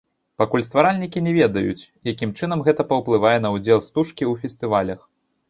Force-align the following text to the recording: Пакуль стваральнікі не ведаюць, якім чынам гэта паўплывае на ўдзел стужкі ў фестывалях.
Пакуль 0.41 0.63
стваральнікі 0.69 1.21
не 1.25 1.33
ведаюць, 1.39 1.83
якім 2.13 2.33
чынам 2.39 2.65
гэта 2.69 2.87
паўплывае 2.93 3.35
на 3.45 3.53
ўдзел 3.59 3.79
стужкі 3.91 4.21
ў 4.31 4.43
фестывалях. 4.43 4.99